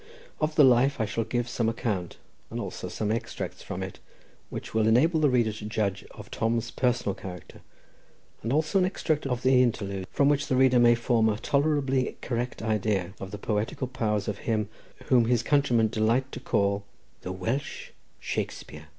[0.39, 2.17] Of the life I shall give some account,
[2.49, 3.99] and also some extracts from it,
[4.49, 7.61] which will enable the reader to judge of Tom's personal character,
[8.41, 12.17] and also an abstract of the interlude, from which the reader may form a tolerably
[12.21, 14.69] correct idea of the poetical powers of him
[15.09, 16.83] whom his countrymen delight to call
[17.21, 18.87] "the Welsh Shakespear."